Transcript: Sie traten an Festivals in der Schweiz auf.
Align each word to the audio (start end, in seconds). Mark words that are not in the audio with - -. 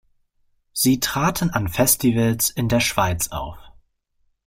Sie 0.73 0.99
traten 0.99 1.51
an 1.51 1.67
Festivals 1.67 2.49
in 2.49 2.69
der 2.69 2.79
Schweiz 2.79 3.27
auf. 3.27 3.59